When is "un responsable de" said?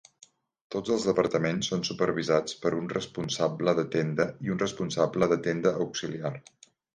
2.77-3.85, 4.55-5.39